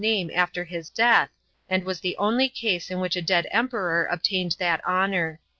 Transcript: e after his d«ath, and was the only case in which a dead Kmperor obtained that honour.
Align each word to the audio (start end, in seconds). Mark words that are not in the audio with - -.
e 0.03 0.33
after 0.33 0.63
his 0.63 0.89
d«ath, 0.89 1.29
and 1.69 1.83
was 1.83 1.99
the 1.99 2.17
only 2.17 2.49
case 2.49 2.89
in 2.89 2.99
which 2.99 3.15
a 3.15 3.21
dead 3.21 3.45
Kmperor 3.53 4.07
obtained 4.11 4.55
that 4.57 4.83
honour. 4.83 5.39